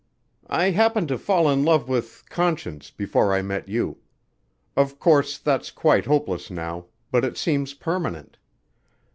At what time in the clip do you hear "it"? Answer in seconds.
7.23-7.37